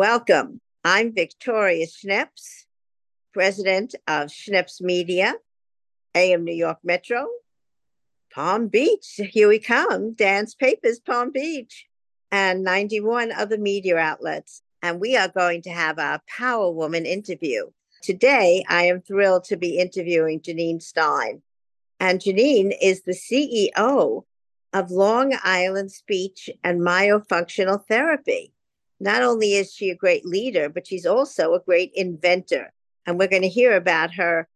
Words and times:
Welcome. 0.00 0.62
I'm 0.82 1.14
Victoria 1.14 1.86
Schneps, 1.86 2.64
president 3.34 3.94
of 4.08 4.28
Schneps 4.30 4.80
Media, 4.80 5.34
AM 6.14 6.44
New 6.44 6.54
York 6.54 6.78
Metro, 6.82 7.26
Palm 8.32 8.68
Beach. 8.68 9.20
Here 9.30 9.46
we 9.46 9.58
come. 9.58 10.14
Dan's 10.14 10.54
Papers, 10.54 11.00
Palm 11.00 11.32
Beach, 11.32 11.84
and 12.32 12.64
91 12.64 13.30
other 13.30 13.58
media 13.58 13.98
outlets. 13.98 14.62
And 14.80 15.02
we 15.02 15.18
are 15.18 15.28
going 15.28 15.60
to 15.64 15.70
have 15.70 15.98
our 15.98 16.22
Power 16.26 16.72
Woman 16.72 17.04
interview. 17.04 17.66
Today, 18.00 18.64
I 18.70 18.84
am 18.84 19.02
thrilled 19.02 19.44
to 19.44 19.58
be 19.58 19.76
interviewing 19.76 20.40
Janine 20.40 20.80
Stiene. 20.80 21.42
And 22.00 22.20
Janine 22.20 22.72
is 22.80 23.02
the 23.02 23.12
CEO 23.12 24.24
of 24.72 24.90
Long 24.90 25.36
Island 25.44 25.92
Speech 25.92 26.48
and 26.64 26.80
Myofunctional 26.80 27.84
Therapy. 27.86 28.54
Not 29.00 29.22
only 29.22 29.54
is 29.54 29.72
she 29.72 29.88
a 29.88 29.96
great 29.96 30.26
leader, 30.26 30.68
but 30.68 30.86
she's 30.86 31.06
also 31.06 31.54
a 31.54 31.60
great 31.60 31.90
inventor. 31.94 32.72
And 33.06 33.18
we're 33.18 33.28
going 33.28 33.42
to 33.42 33.48
hear 33.48 33.74
about 33.74 34.14
her 34.14 34.46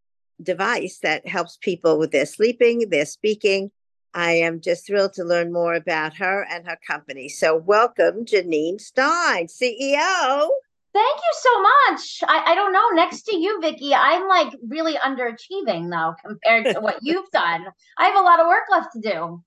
device 0.41 0.99
that 0.99 1.27
helps 1.27 1.57
people 1.57 1.97
with 1.97 2.11
their 2.11 2.27
sleeping, 2.27 2.89
their 2.89 3.07
speaking. 3.07 3.71
I 4.13 4.33
am 4.33 4.61
just 4.61 4.85
thrilled 4.85 5.13
to 5.13 5.23
learn 5.23 5.51
more 5.51 5.73
about 5.73 6.15
her 6.17 6.45
and 6.49 6.67
her 6.67 6.77
company. 6.87 7.27
So, 7.27 7.57
welcome, 7.57 8.23
Janine 8.23 8.79
Stiene, 8.79 9.49
CEO. 9.49 10.49
Thank 10.93 11.17
you 11.17 11.33
so 11.33 11.61
much. 11.61 12.23
I, 12.25 12.51
I 12.51 12.55
don't 12.55 12.71
know. 12.71 12.87
Next 12.93 13.23
to 13.23 13.35
you, 13.35 13.59
Vicki, 13.59 13.93
I'm 13.93 14.29
like 14.29 14.53
really 14.65 14.93
underachieving 14.93 15.91
though 15.91 16.15
compared 16.25 16.73
to 16.73 16.79
what 16.79 16.99
you've 17.01 17.29
done. 17.31 17.65
I 17.97 18.05
have 18.05 18.15
a 18.15 18.21
lot 18.21 18.39
of 18.39 18.47
work 18.47 18.63
left 18.71 18.93
to 18.93 19.01
do. 19.01 19.43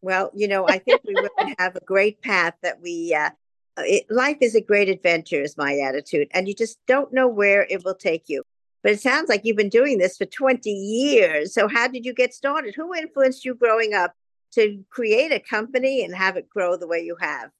Well, 0.00 0.32
you 0.34 0.48
know, 0.48 0.66
I 0.66 0.78
think 0.78 1.02
we 1.04 1.14
really 1.14 1.54
have 1.58 1.76
a 1.76 1.80
great 1.80 2.20
path 2.22 2.54
that 2.62 2.80
we 2.80 3.14
uh, 3.14 3.26
uh, 3.26 3.30
Uh, 3.76 3.82
it, 3.84 4.06
life 4.10 4.38
is 4.40 4.54
a 4.54 4.60
great 4.60 4.88
adventure, 4.88 5.42
is 5.42 5.56
my 5.56 5.78
attitude, 5.78 6.28
and 6.32 6.48
you 6.48 6.54
just 6.54 6.78
don't 6.86 7.12
know 7.12 7.28
where 7.28 7.66
it 7.68 7.84
will 7.84 7.94
take 7.94 8.24
you. 8.28 8.42
But 8.82 8.92
it 8.92 9.00
sounds 9.00 9.28
like 9.28 9.42
you've 9.44 9.56
been 9.56 9.68
doing 9.68 9.98
this 9.98 10.16
for 10.16 10.24
20 10.24 10.70
years. 10.70 11.54
So, 11.54 11.68
how 11.68 11.88
did 11.88 12.04
you 12.04 12.14
get 12.14 12.34
started? 12.34 12.74
Who 12.74 12.94
influenced 12.94 13.44
you 13.44 13.54
growing 13.54 13.94
up 13.94 14.14
to 14.52 14.82
create 14.90 15.32
a 15.32 15.40
company 15.40 16.04
and 16.04 16.14
have 16.14 16.36
it 16.36 16.48
grow 16.48 16.76
the 16.76 16.88
way 16.88 17.00
you 17.00 17.16
have? 17.20 17.50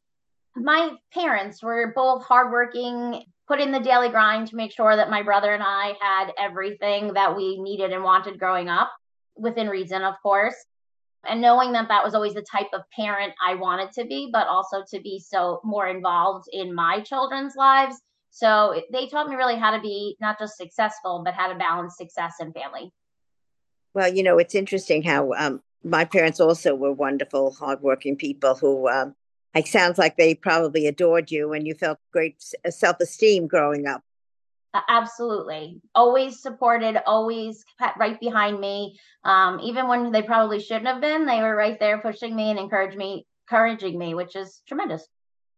My 0.57 0.93
parents 1.13 1.63
were 1.63 1.93
both 1.95 2.25
hardworking, 2.25 3.23
put 3.47 3.61
in 3.61 3.71
the 3.71 3.81
daily 3.81 4.09
grind 4.09 4.49
to 4.49 4.57
make 4.57 4.73
sure 4.73 4.97
that 4.97 5.11
my 5.11 5.23
brother 5.23 5.55
and 5.55 5.63
I 5.63 5.95
had 6.01 6.33
everything 6.39 7.15
that 7.15 7.37
we 7.37 7.61
needed 7.61 7.93
and 7.93 8.03
wanted 8.03 8.39
growing 8.39 8.69
up, 8.69 8.91
within 9.37 9.69
reason, 9.69 10.03
of 10.03 10.15
course 10.23 10.57
and 11.29 11.41
knowing 11.41 11.73
that 11.73 11.89
that 11.89 12.05
was 12.05 12.15
always 12.15 12.35
the 12.35 12.45
type 12.51 12.69
of 12.73 12.83
parent 12.95 13.33
I 13.47 13.55
wanted 13.55 13.93
to 13.93 14.05
be, 14.07 14.31
but 14.33 14.47
also 14.47 14.83
to 14.91 15.01
be 15.01 15.19
so 15.19 15.61
more 15.65 15.87
involved 15.87 16.47
in 16.53 16.75
my 16.75 17.01
children's 17.01 17.57
lives. 17.57 17.97
So 18.31 18.81
they 18.93 19.07
taught 19.07 19.29
me 19.29 19.37
really 19.37 19.57
how 19.57 19.77
to 19.77 19.81
be 19.81 20.17
not 20.21 20.39
just 20.39 20.57
successful, 20.57 21.23
but 21.25 21.35
how 21.35 21.53
to 21.53 21.59
balance 21.59 21.97
success 21.97 22.35
and 22.41 22.55
family. 22.55 22.93
Well, 23.93 24.13
you 24.13 24.23
know, 24.23 24.39
it's 24.39 24.55
interesting 24.55 25.03
how 25.03 25.33
um, 25.33 25.63
my 25.83 26.05
parents 26.05 26.41
also 26.41 26.75
were 26.75 26.93
wonderful, 26.93 27.53
hardworking 27.53 28.17
people 28.17 28.55
who 28.55 28.89
um, 28.89 29.15
it 29.55 29.67
sounds 29.67 29.99
like 29.99 30.17
they 30.17 30.35
probably 30.35 30.87
adored 30.87 31.31
you 31.31 31.53
and 31.53 31.67
you 31.67 31.75
felt 31.75 31.99
great 32.13 32.37
self 32.69 33.01
esteem 33.01 33.47
growing 33.47 33.87
up. 33.87 34.05
Absolutely. 34.89 35.81
Always 35.95 36.41
supported, 36.41 36.97
always 37.05 37.65
right 37.99 38.21
behind 38.21 38.61
me. 38.61 38.99
Um, 39.25 39.59
even 39.61 39.89
when 39.89 40.13
they 40.13 40.23
probably 40.23 40.61
shouldn't 40.61 40.87
have 40.87 41.01
been, 41.01 41.27
they 41.27 41.41
were 41.41 41.57
right 41.57 41.79
there 41.81 41.99
pushing 41.99 42.37
me 42.37 42.51
and 42.51 42.59
encouraging 42.59 42.99
me, 42.99 43.27
encouraging 43.49 43.99
me, 43.99 44.15
which 44.15 44.37
is 44.37 44.63
tremendous. 44.69 45.07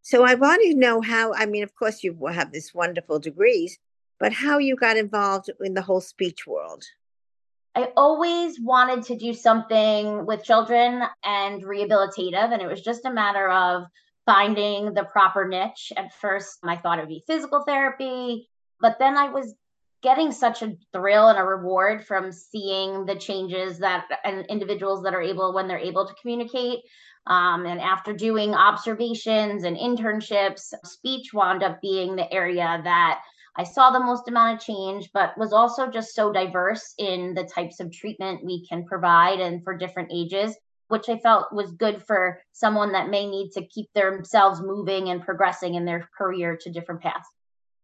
So 0.01 0.25
I 0.25 0.35
want 0.35 0.63
to 0.63 0.75
know 0.75 1.01
how, 1.01 1.35
I 1.35 1.47
mean, 1.47 1.63
of 1.63 1.75
course, 1.75 2.03
you 2.03 2.17
have 2.27 2.53
this 2.53 2.73
wonderful 2.75 3.19
degrees, 3.19 3.79
but 4.19 4.33
how 4.33 4.59
you 4.59 4.77
got 4.77 4.97
involved 4.97 5.51
in 5.61 5.75
the 5.75 5.83
whole 5.83 6.01
speech 6.01 6.47
world. 6.47 6.83
I 7.75 7.89
always 7.97 8.61
wanted 8.61 9.05
to 9.05 9.17
do 9.17 9.33
something 9.33 10.27
with 10.27 10.45
children 10.45 11.03
and 11.25 11.63
rehabilitative, 11.63 12.53
and 12.53 12.61
it 12.61 12.69
was 12.69 12.83
just 12.83 13.05
a 13.05 13.13
matter 13.13 13.49
of 13.49 13.85
finding 14.27 14.93
the 14.93 15.05
proper 15.05 15.49
niche. 15.49 15.93
At 15.97 16.13
first, 16.15 16.59
I 16.63 16.77
thought 16.77 16.99
it 16.99 17.03
would 17.03 17.09
be 17.09 17.25
physical 17.27 17.65
therapy, 17.67 18.49
but 18.83 18.99
then 18.99 19.17
I 19.17 19.31
was 19.31 19.55
getting 20.03 20.33
such 20.33 20.63
a 20.63 20.77
thrill 20.93 21.29
and 21.29 21.39
a 21.39 21.45
reward 21.45 22.05
from 22.05 22.33
seeing 22.33 23.07
the 23.07 23.15
changes 23.15 23.79
that 23.79 24.07
and 24.25 24.45
individuals 24.47 25.03
that 25.05 25.15
are 25.15 25.23
able 25.23 25.55
when 25.55 25.69
they're 25.69 25.79
able 25.79 26.07
to 26.07 26.15
communicate 26.21 26.81
um, 27.29 27.67
and 27.67 27.81
after 27.81 28.13
doing 28.13 28.53
observations 28.53 29.63
and 29.63 29.77
internships 29.77 30.75
speech 30.85 31.33
wound 31.33 31.63
up 31.63 31.81
being 31.81 32.17
the 32.17 32.31
area 32.33 32.81
that 32.83 33.21
i 33.57 33.63
saw 33.63 33.91
the 33.91 34.01
most 34.01 34.29
amount 34.29 34.59
of 34.59 34.67
change 34.67 35.09
but 35.15 35.39
was 35.39 35.53
also 35.53 35.89
just 35.89 36.15
so 36.15 36.33
diverse 36.33 36.95
in 36.99 37.33
the 37.35 37.45
types 37.45 37.79
of 37.79 37.93
treatment 37.93 38.45
we 38.45 38.67
can 38.67 38.85
provide 38.85 39.41
and 39.41 39.63
for 39.63 39.79
different 39.79 40.11
ages 40.13 40.57
which 40.89 41.09
i 41.09 41.17
felt 41.19 41.53
was 41.53 41.71
good 41.73 42.03
for 42.03 42.41
someone 42.51 42.91
that 42.91 43.09
may 43.09 43.25
need 43.25 43.53
to 43.53 43.65
keep 43.69 43.87
themselves 43.95 44.61
moving 44.61 45.11
and 45.11 45.23
progressing 45.23 45.75
in 45.75 45.85
their 45.85 46.09
career 46.19 46.59
to 46.61 46.73
different 46.73 47.01
paths 47.01 47.29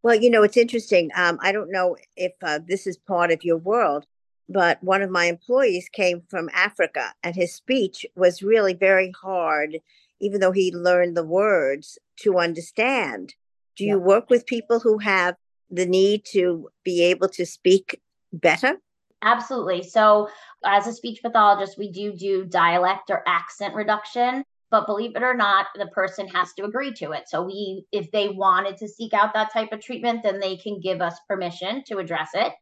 well, 0.03 0.15
you 0.15 0.31
know, 0.31 0.43
it's 0.43 0.57
interesting. 0.57 1.11
Um, 1.17 1.39
I 1.43 1.53
don't 1.53 1.73
know 1.73 1.97
if 2.17 2.33
uh, 2.43 2.61
this 2.67 2.87
is 2.87 2.97
part 2.97 3.31
of 3.31 3.45
your 3.45 3.57
world, 3.57 4.07
but 4.49 4.83
one 4.83 5.03
of 5.03 5.11
my 5.11 5.27
employees 5.27 5.89
came 5.89 6.23
from 6.29 6.49
Africa 6.55 7.13
and 7.23 7.35
his 7.35 7.55
speech 7.55 8.07
was 8.17 8.43
really 8.43 8.75
very 8.75 9.13
hard, 9.21 9.79
even 10.21 10.41
though 10.41 10.53
he 10.53 10.75
learned 10.75 11.17
the 11.17 11.25
words 11.25 11.99
to 12.21 12.39
understand. 12.39 13.35
Do 13.77 13.85
you 13.85 13.99
work 13.99 14.29
with 14.29 14.47
people 14.47 14.81
who 14.81 14.99
have 14.99 15.37
the 15.71 15.87
need 15.87 16.25
to 16.33 16.69
be 16.85 17.03
able 17.05 17.29
to 17.29 17.47
speak 17.47 18.01
better? 18.33 18.79
Absolutely. 19.23 19.83
So, 19.83 20.29
as 20.65 20.87
a 20.87 20.93
speech 20.93 21.21
pathologist, 21.23 21.79
we 21.79 21.91
do 21.91 22.13
do 22.13 22.45
dialect 22.45 23.11
or 23.11 23.23
accent 23.27 23.75
reduction 23.75 24.45
but 24.71 24.87
believe 24.87 25.17
it 25.17 25.23
or 25.23 25.35
not 25.35 25.67
the 25.75 25.87
person 25.87 26.29
has 26.29 26.53
to 26.55 26.65
agree 26.65 26.93
to 26.95 27.13
it. 27.13 27.29
So 27.29 27.43
we 27.43 27.85
if 27.93 28.11
they 28.11 28.29
wanted 28.29 28.77
to 28.79 28.89
seek 28.89 29.15
out 29.15 29.35
that 29.35 29.53
type 29.53 29.73
of 29.73 29.81
treatment 29.81 30.23
then 30.23 30.41
they 30.41 30.57
can 30.57 30.81
give 30.81 31.01
us 31.01 31.17
permission 31.29 31.83
to 31.89 31.99
address 31.99 32.31
it. 32.35 32.53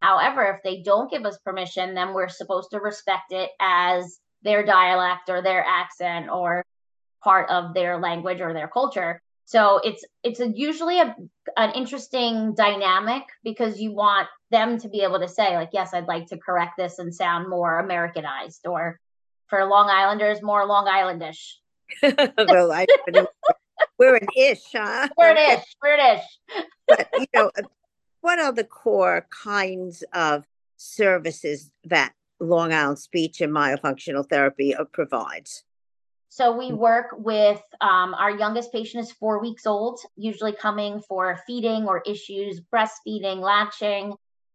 However 0.00 0.44
if 0.44 0.62
they 0.62 0.82
don't 0.82 1.10
give 1.10 1.24
us 1.24 1.38
permission 1.44 1.94
then 1.94 2.14
we're 2.14 2.28
supposed 2.28 2.70
to 2.70 2.78
respect 2.78 3.32
it 3.32 3.50
as 3.60 4.18
their 4.42 4.64
dialect 4.64 5.28
or 5.28 5.42
their 5.42 5.64
accent 5.64 6.28
or 6.30 6.64
part 7.22 7.48
of 7.50 7.72
their 7.74 7.98
language 7.98 8.40
or 8.40 8.52
their 8.52 8.68
culture. 8.68 9.20
So 9.46 9.80
it's 9.84 10.04
it's 10.22 10.40
a, 10.40 10.48
usually 10.48 11.00
a, 11.00 11.14
an 11.56 11.72
interesting 11.72 12.54
dynamic 12.54 13.22
because 13.42 13.78
you 13.78 13.92
want 13.92 14.28
them 14.50 14.78
to 14.78 14.88
be 14.88 15.02
able 15.02 15.18
to 15.18 15.26
say 15.26 15.56
like 15.56 15.70
yes 15.72 15.92
i'd 15.92 16.06
like 16.06 16.26
to 16.28 16.38
correct 16.38 16.74
this 16.78 17.00
and 17.00 17.12
sound 17.12 17.50
more 17.50 17.80
americanized 17.80 18.64
or 18.68 19.00
for 19.54 19.64
Long 19.66 19.88
Islanders, 19.88 20.42
more 20.42 20.66
Long 20.66 20.86
Islandish. 20.86 21.58
well, 22.02 22.72
I 22.72 22.86
we're 23.98 24.16
an 24.16 24.26
ish, 24.36 24.64
huh? 24.72 25.08
We're 25.16 25.30
an 25.30 25.58
ish. 25.58 25.64
We're 25.80 25.94
an 25.94 26.18
ish. 26.18 26.64
but 26.88 27.08
you 27.14 27.26
know, 27.32 27.50
what 28.20 28.40
are 28.40 28.52
the 28.52 28.64
core 28.64 29.26
kinds 29.30 30.02
of 30.12 30.44
services 30.76 31.70
that 31.84 32.14
Long 32.40 32.72
Island 32.72 32.98
Speech 32.98 33.40
and 33.40 33.52
Myofunctional 33.52 34.28
Therapy 34.28 34.74
uh, 34.74 34.84
provides? 34.92 35.62
So 36.30 36.56
we 36.56 36.72
work 36.72 37.14
with 37.16 37.62
um, 37.80 38.12
our 38.14 38.36
youngest 38.36 38.72
patient 38.72 39.04
is 39.04 39.12
four 39.12 39.40
weeks 39.40 39.66
old, 39.66 40.00
usually 40.16 40.52
coming 40.52 41.00
for 41.00 41.38
feeding 41.46 41.86
or 41.86 42.02
issues, 42.04 42.60
breastfeeding, 42.60 43.38
latching 43.38 44.14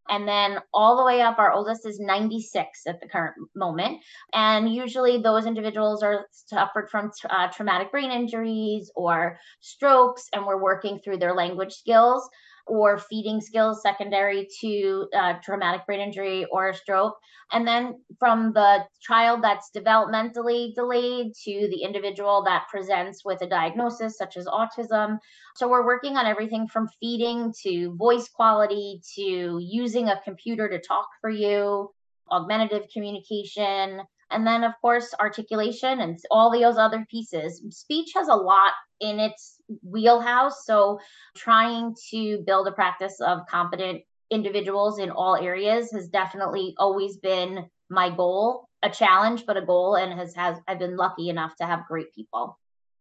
and 0.09 0.27
then 0.27 0.59
all 0.73 0.97
the 0.97 1.05
way 1.05 1.21
up 1.21 1.39
our 1.39 1.51
oldest 1.51 1.85
is 1.85 1.99
96 1.99 2.81
at 2.87 2.99
the 2.99 3.07
current 3.07 3.35
moment. 3.55 3.99
And 4.33 4.73
usually 4.73 5.21
those 5.21 5.45
individuals 5.45 6.03
are 6.03 6.27
suffered 6.31 6.89
from 6.89 7.11
uh, 7.29 7.47
traumatic 7.47 7.91
brain 7.91 8.11
injuries 8.11 8.91
or 8.95 9.39
strokes 9.59 10.27
and 10.33 10.45
we're 10.45 10.61
working 10.61 10.99
through 10.99 11.17
their 11.17 11.35
language 11.35 11.73
skills 11.73 12.27
or 12.69 12.97
feeding 12.97 13.41
skills 13.41 13.81
secondary 13.81 14.47
to 14.61 15.07
uh, 15.15 15.33
traumatic 15.43 15.85
brain 15.85 15.99
injury 15.99 16.45
or 16.51 16.73
stroke. 16.73 17.17
And 17.51 17.67
then 17.67 18.01
from 18.19 18.53
the 18.53 18.85
child 19.01 19.43
that's 19.43 19.71
developmentally 19.75 20.73
delayed 20.75 21.33
to 21.45 21.67
the 21.69 21.81
individual 21.83 22.43
that 22.43 22.67
presents 22.69 23.25
with 23.25 23.41
a 23.41 23.47
diagnosis 23.47 24.17
such 24.17 24.37
as 24.37 24.45
autism. 24.45 25.17
So 25.55 25.67
we're 25.67 25.85
working 25.85 26.15
on 26.15 26.27
everything 26.27 26.67
from 26.67 26.87
feeding 26.99 27.53
to 27.63 27.95
voice 27.95 28.29
quality 28.29 29.01
to 29.15 29.59
using 29.61 30.09
a 30.09 30.21
computer 30.23 30.69
to 30.69 30.79
talk 30.79 31.07
for 31.21 31.29
you, 31.29 31.91
augmentative 32.31 32.87
communication, 32.93 34.01
and 34.31 34.45
then 34.45 34.63
of 34.63 34.73
course 34.81 35.13
articulation 35.19 36.01
and 36.01 36.19
all 36.29 36.51
those 36.51 36.77
other 36.77 37.05
pieces 37.09 37.61
speech 37.69 38.11
has 38.15 38.27
a 38.27 38.35
lot 38.35 38.73
in 38.99 39.19
its 39.19 39.58
wheelhouse 39.83 40.65
so 40.65 40.99
trying 41.35 41.95
to 42.09 42.43
build 42.45 42.67
a 42.67 42.71
practice 42.71 43.19
of 43.21 43.45
competent 43.47 44.01
individuals 44.31 44.99
in 44.99 45.09
all 45.09 45.35
areas 45.35 45.91
has 45.91 46.07
definitely 46.07 46.75
always 46.77 47.17
been 47.17 47.65
my 47.89 48.09
goal 48.09 48.67
a 48.83 48.89
challenge 48.89 49.45
but 49.45 49.57
a 49.57 49.65
goal 49.65 49.95
and 49.95 50.17
has 50.17 50.35
has 50.35 50.57
i've 50.67 50.79
been 50.79 50.95
lucky 50.95 51.29
enough 51.29 51.55
to 51.55 51.65
have 51.65 51.85
great 51.87 52.13
people 52.13 52.57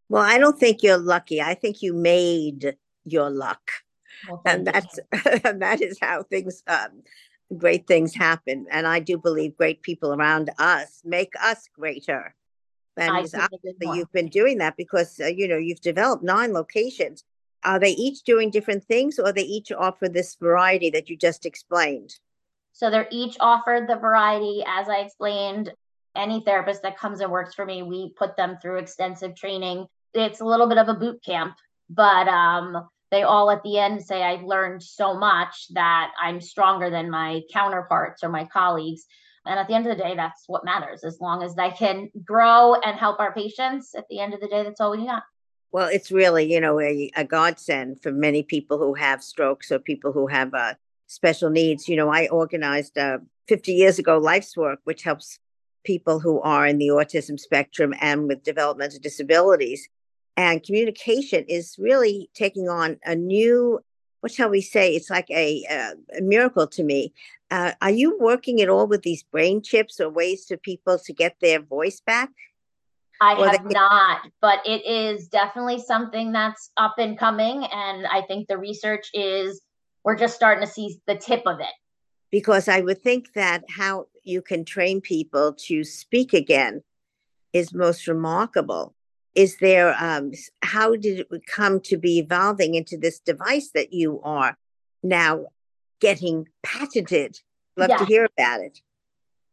well 0.09 0.23
i 0.23 0.39
don't 0.39 0.59
think 0.59 0.83
you're 0.83 0.99
lucky 0.99 1.41
i 1.41 1.55
think 1.55 1.83
you 1.83 1.93
made 1.93 2.77
your 3.13 3.31
luck. 3.31 3.71
Well, 4.29 4.43
and 4.45 4.67
that's 4.67 4.99
and 5.45 5.63
that 5.63 5.81
is 5.81 5.99
how 6.01 6.23
things 6.25 6.63
um, 6.67 7.03
great 7.57 7.87
things 7.87 8.15
happen. 8.15 8.67
And 8.71 8.87
I 8.87 9.01
do 9.01 9.19
believe 9.19 9.57
great 9.57 9.83
people 9.83 10.13
around 10.13 10.51
us 10.59 11.01
make 11.05 11.33
us 11.43 11.69
greater. 11.75 12.35
And 12.99 13.11
obviously 13.11 13.97
you've 13.97 14.13
been 14.13 14.29
doing 14.29 14.59
that 14.59 14.77
because 14.77 15.21
uh, 15.21 15.27
you 15.27 15.49
know 15.49 15.57
you've 15.57 15.81
developed 15.81 16.23
nine 16.23 16.53
locations. 16.53 17.25
Are 17.65 17.79
they 17.79 17.91
each 17.91 18.23
doing 18.23 18.51
different 18.51 18.85
things, 18.85 19.19
or 19.19 19.33
they 19.33 19.43
each 19.43 19.73
offer 19.73 20.09
this 20.09 20.37
variety 20.37 20.91
that 20.91 21.09
you 21.09 21.17
just 21.17 21.45
explained? 21.45 22.15
So 22.73 22.91
they're 22.91 23.09
each 23.11 23.37
offered 23.41 23.89
the 23.89 23.97
variety, 23.97 24.63
as 24.67 24.89
I 24.89 24.99
explained. 24.99 25.73
Any 26.15 26.41
therapist 26.41 26.83
that 26.83 26.97
comes 26.97 27.21
and 27.21 27.31
works 27.31 27.55
for 27.55 27.65
me, 27.65 27.83
we 27.83 28.13
put 28.17 28.37
them 28.37 28.59
through 28.63 28.79
extensive 28.79 29.35
training. 29.35 29.87
It's 30.15 30.41
a 30.41 30.45
little 30.45 30.69
bit 30.69 30.79
of 30.79 30.89
a 30.89 30.95
boot 30.95 31.23
camp, 31.25 31.57
but 31.91 32.29
um, 32.29 32.89
they 33.11 33.23
all 33.23 33.51
at 33.51 33.63
the 33.63 33.79
end 33.79 34.05
say, 34.05 34.23
I've 34.23 34.45
learned 34.45 34.83
so 34.83 35.15
much 35.15 35.67
that 35.75 36.13
I'm 36.21 36.41
stronger 36.41 36.91
than 36.91 37.11
my 37.11 37.43
counterparts 37.53 38.23
or 38.23 38.29
my 38.29 38.45
colleagues. 38.45 39.07
And 39.49 39.59
at 39.59 39.67
the 39.67 39.75
end 39.75 39.87
of 39.87 39.97
the 39.97 40.03
day, 40.03 40.15
that's 40.15 40.45
what 40.47 40.65
matters. 40.65 41.05
As 41.05 41.21
long 41.21 41.43
as 41.43 41.55
they 41.55 41.71
can 41.71 42.11
grow 42.25 42.75
and 42.75 42.99
help 42.99 43.19
our 43.19 43.33
patients, 43.33 43.95
at 43.95 44.05
the 44.09 44.21
end 44.21 44.35
of 44.35 44.41
the 44.41 44.49
day, 44.49 44.63
that's 44.63 44.81
all 44.81 44.91
we 44.91 45.07
got. 45.07 45.25
Well, 45.73 45.89
it's 45.89 46.11
really, 46.11 46.51
you 46.53 46.61
know, 46.61 46.81
a, 46.81 47.11
a 47.17 47.25
godsend 47.25 48.03
for 48.03 48.13
many 48.13 48.43
people 48.43 48.79
who 48.79 48.95
have 48.95 49.23
strokes 49.23 49.73
or 49.73 49.79
people 49.79 50.13
who 50.13 50.27
have 50.27 50.55
uh, 50.55 50.75
special 51.07 51.51
needs. 51.51 51.89
You 51.89 51.97
know, 51.97 52.11
I 52.11 52.29
organized 52.29 52.97
uh, 52.97 53.19
50 53.49 53.73
years 53.73 53.99
ago 53.99 54.19
Life's 54.19 54.57
Work, 54.57 54.81
which 54.85 55.03
helps 55.03 55.39
people 55.85 56.21
who 56.21 56.41
are 56.43 56.67
in 56.67 56.79
the 56.79 56.89
autism 56.89 57.39
spectrum 57.39 57.95
and 58.01 58.29
with 58.29 58.43
developmental 58.43 59.01
disabilities 59.01 59.89
and 60.39 60.63
communication 60.63 61.45
is 61.49 61.75
really 61.81 62.31
taking 62.33 62.69
on 62.69 62.97
a 63.05 63.15
new 63.15 63.81
what 64.21 64.33
shall 64.33 64.49
we 64.49 64.61
say 64.61 64.95
it's 64.95 65.11
like 65.11 65.29
a, 65.31 65.65
a, 65.69 66.19
a 66.19 66.21
miracle 66.23 66.67
to 66.67 66.83
me 66.83 67.13
uh, 67.51 67.73
are 67.81 67.91
you 67.91 68.19
working 68.19 68.61
at 68.61 68.69
all 68.69 68.87
with 68.87 69.03
these 69.03 69.23
brain 69.23 69.63
chips 69.63 70.01
or 70.01 70.09
ways 70.09 70.47
for 70.47 70.57
people 70.57 70.99
to 70.99 71.13
get 71.13 71.37
their 71.41 71.61
voice 71.61 72.01
back 72.01 72.31
I 73.21 73.35
or 73.35 73.49
have 73.49 73.65
not, 73.65 74.31
but 74.41 74.61
it 74.65 74.87
is 74.87 75.29
definitely 75.29 75.81
something 75.81 76.33
that's 76.33 76.71
up 76.77 76.95
and 76.99 77.19
coming. 77.19 77.65
And 77.65 78.07
I 78.07 78.23
think 78.23 78.47
the 78.47 78.59
research 78.59 79.11
is, 79.13 79.61
we're 80.05 80.17
just 80.17 80.37
starting 80.37 80.65
to 80.65 80.73
see 80.73 81.01
the 81.07 81.17
tip 81.17 81.43
of 81.47 81.59
it. 81.61 81.75
Because 82.31 82.69
I 82.69 82.81
would 82.81 83.03
think 83.03 83.33
that 83.33 83.65
how 83.69 84.07
you 84.23 84.43
can 84.43 84.65
train 84.65 85.01
people 85.01 85.55
to 85.67 85.83
speak 85.83 86.33
again 86.33 86.83
is 87.53 87.75
most 87.75 88.07
remarkable 88.07 88.95
is 89.35 89.57
there 89.59 89.95
um, 90.01 90.33
how 90.63 90.97
did 90.97 91.21
it 91.21 91.47
come 91.47 91.81
to 91.81 91.97
be 91.97 92.19
evolving 92.19 92.75
into 92.75 92.97
this 92.97 93.21
device 93.21 93.71
that 93.73 93.93
you 93.93 94.21
are 94.25 94.59
now 95.03 95.47
getting 96.01 96.47
patented 96.63 97.39
love 97.77 97.89
yes. 97.89 98.01
to 98.01 98.07
hear 98.07 98.29
about 98.39 98.61
it 98.61 98.81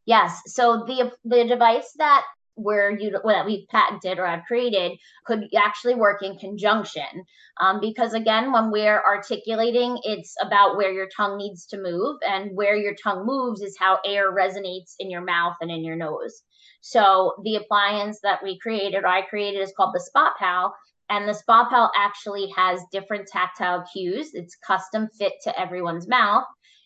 yes 0.06 0.42
so 0.48 0.84
the 0.88 1.12
the 1.24 1.46
device 1.46 1.94
that 1.98 2.24
where 2.56 2.90
you 2.90 3.12
that 3.12 3.46
we've 3.46 3.68
patented 3.68 4.18
or 4.18 4.26
I've 4.26 4.46
created 4.46 4.98
could 5.26 5.48
actually 5.56 5.96
work 5.96 6.24
in 6.24 6.38
conjunction. 6.38 7.26
Um, 7.60 7.80
because 7.80 8.14
again, 8.14 8.52
when 8.52 8.72
we're 8.72 9.02
articulating, 9.02 10.00
it's 10.04 10.36
about 10.42 10.78
where 10.78 10.92
your 10.92 11.08
tongue 11.16 11.38
needs 11.38 11.66
to 11.68 11.82
move, 11.82 12.18
and 12.28 12.56
where 12.56 12.76
your 12.76 12.96
tongue 12.96 13.26
moves 13.26 13.62
is 13.62 13.78
how 13.78 14.00
air 14.06 14.34
resonates 14.34 14.96
in 15.00 15.10
your 15.10 15.22
mouth 15.22 15.56
and 15.62 15.70
in 15.70 15.84
your 15.84 15.96
nose. 15.96 16.44
So 16.82 17.34
the 17.44 17.56
appliance 17.56 18.20
that 18.22 18.44
we 18.44 18.60
created, 18.60 19.04
or 19.04 19.08
I 19.08 19.24
created, 19.24 19.62
is 19.62 19.74
called 19.76 19.94
the 19.94 20.00
Spot 20.00 20.34
Pal. 20.40 20.76
And 21.10 21.30
the 21.30 21.34
Spot 21.34 21.70
Pal 21.70 21.92
actually 21.96 22.50
has 22.56 22.82
different 22.92 23.28
tactile 23.28 23.86
cues. 23.94 24.32
It's 24.34 24.56
custom 24.56 25.08
fit 25.18 25.34
to 25.44 25.60
everyone's 25.60 26.08
mouth. 26.08 26.46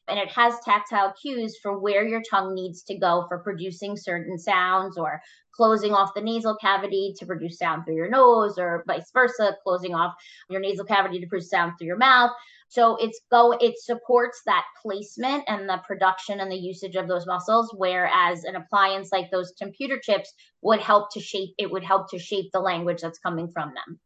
And 0.10 0.19
it 0.19 0.30
has 0.31 0.56
tactile 0.66 1.13
cues 1.21 1.57
for 1.62 1.80
where 1.80 2.06
your 2.06 2.21
tongue 2.30 2.56
needs 2.56 2.81
to 2.83 2.98
go 2.98 3.25
for 3.27 3.39
producing 3.39 3.95
certain 3.95 4.39
sounds 4.39 4.98
or 4.98 5.21
closing 5.54 5.94
off 5.94 6.13
the 6.16 6.21
nasal 6.21 6.56
cavity 6.56 7.13
to 7.19 7.25
produce 7.25 7.60
sound 7.60 7.86
through 7.86 7.95
your 7.95 8.10
nose 8.10 8.57
or 8.57 8.83
vice 8.88 9.12
versa, 9.13 9.56
closing 9.63 9.94
off 9.94 10.13
your 10.50 10.62
nasal 10.62 10.86
cavity 10.86 11.19
to 11.19 11.27
produce 11.27 11.50
sound 11.50 11.74
through 11.77 11.88
your 11.88 11.98
mouth. 11.98 12.31
So 12.69 12.98
it's 12.98 13.19
go 13.31 13.51
it 13.51 13.80
supports 13.80 14.42
that 14.45 14.63
placement 14.81 15.44
and 15.48 15.68
the 15.68 15.81
production 15.86 16.39
and 16.39 16.51
the 16.51 16.56
usage 16.56 16.95
of 16.95 17.07
those 17.07 17.25
muscles, 17.25 17.74
whereas 17.75 18.44
an 18.44 18.56
appliance 18.56 19.12
like 19.12 19.31
those 19.31 19.54
computer 19.60 20.00
chips 20.01 20.31
would 20.62 20.80
help 20.80 21.12
to 21.13 21.19
shape 21.19 21.50
it 21.57 21.72
would 21.72 21.83
help 21.83 22.10
to 22.12 22.19
shape 22.19 22.51
the 22.51 22.60
language 22.60 23.01
that's 23.01 23.19
coming 23.19 23.50
from 23.51 23.74
them. 23.74 24.00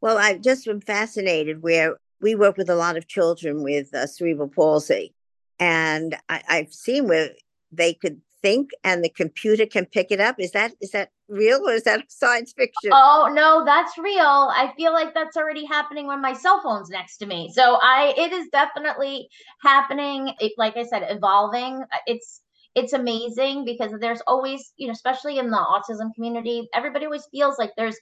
Well, 0.00 0.18
I've 0.18 0.40
just 0.42 0.64
been 0.64 0.80
fascinated 0.80 1.62
where 1.62 1.98
we 2.20 2.34
work 2.34 2.56
with 2.56 2.70
a 2.70 2.74
lot 2.74 2.96
of 2.96 3.08
children 3.08 3.62
with 3.62 3.94
uh, 3.94 4.06
cerebral 4.06 4.48
palsy, 4.48 5.14
and 5.58 6.16
I, 6.28 6.42
I've 6.48 6.72
seen 6.72 7.08
where 7.08 7.30
they 7.72 7.94
could 7.94 8.20
think 8.42 8.70
and 8.84 9.02
the 9.04 9.08
computer 9.08 9.66
can 9.66 9.86
pick 9.86 10.10
it 10.10 10.20
up. 10.20 10.36
Is 10.38 10.52
that 10.52 10.74
is 10.80 10.92
that 10.92 11.10
real 11.28 11.68
or 11.68 11.72
is 11.72 11.84
that 11.84 12.04
science 12.08 12.52
fiction? 12.52 12.90
Oh 12.92 13.30
no 13.32 13.64
that's 13.64 13.98
real. 13.98 14.20
I 14.54 14.72
feel 14.76 14.92
like 14.92 15.14
that's 15.14 15.36
already 15.36 15.64
happening 15.64 16.06
when 16.06 16.22
my 16.22 16.32
cell 16.32 16.60
phone's 16.62 16.90
next 16.90 17.18
to 17.18 17.26
me. 17.26 17.50
So 17.52 17.78
i 17.82 18.14
it 18.16 18.32
is 18.32 18.48
definitely 18.50 19.28
happening. 19.62 20.32
It, 20.40 20.52
like 20.56 20.76
i 20.76 20.84
said 20.84 21.06
evolving. 21.08 21.82
It's 22.06 22.40
it's 22.74 22.92
amazing 22.92 23.64
because 23.64 23.92
there's 24.00 24.20
always 24.26 24.72
you 24.76 24.86
know 24.86 24.92
especially 24.92 25.38
in 25.38 25.50
the 25.50 25.56
autism 25.56 26.14
community 26.14 26.68
everybody 26.74 27.06
always 27.06 27.26
feels 27.32 27.58
like 27.58 27.72
there's 27.76 27.96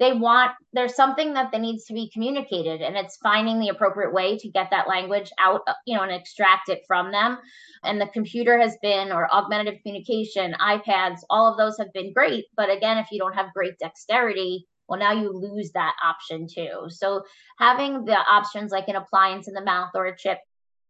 they 0.00 0.14
want 0.14 0.52
there's 0.72 0.96
something 0.96 1.34
that 1.34 1.52
that 1.52 1.60
needs 1.60 1.84
to 1.84 1.92
be 1.92 2.10
communicated 2.12 2.80
and 2.80 2.96
it's 2.96 3.18
finding 3.18 3.60
the 3.60 3.68
appropriate 3.68 4.12
way 4.12 4.36
to 4.38 4.48
get 4.48 4.70
that 4.70 4.88
language 4.88 5.30
out 5.38 5.60
uh, 5.68 5.74
you 5.86 5.94
know 5.94 6.02
and 6.02 6.10
extract 6.10 6.68
it 6.68 6.82
from 6.88 7.12
them. 7.12 7.38
And 7.84 8.00
the 8.00 8.06
computer 8.06 8.58
has 8.58 8.76
been 8.82 9.12
or 9.12 9.32
augmentative 9.32 9.80
communication 9.82 10.54
ipads 10.60 11.18
all 11.28 11.52
of 11.52 11.58
those 11.58 11.76
have 11.78 11.92
been 11.92 12.12
great. 12.12 12.46
But 12.56 12.70
again 12.70 12.98
if 12.98 13.08
you 13.12 13.18
don't 13.18 13.34
have 13.34 13.52
great 13.54 13.78
dexterity 13.78 14.66
well 14.88 14.98
now 14.98 15.12
you 15.12 15.30
lose 15.30 15.70
that 15.72 15.94
option 16.02 16.48
too. 16.52 16.86
So 16.88 17.22
having 17.58 18.04
the 18.06 18.16
options 18.16 18.72
like 18.72 18.88
an 18.88 18.96
appliance 18.96 19.46
in 19.46 19.54
the 19.54 19.64
mouth 19.64 19.90
or 19.94 20.06
a 20.06 20.16
chip 20.16 20.38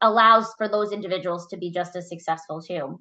allows 0.00 0.54
for 0.56 0.68
those 0.68 0.92
individuals 0.92 1.48
to 1.48 1.58
be 1.58 1.70
just 1.70 1.96
as 1.96 2.08
successful 2.08 2.62
too. 2.62 3.00